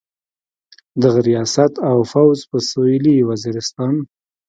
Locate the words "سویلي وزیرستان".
2.69-3.95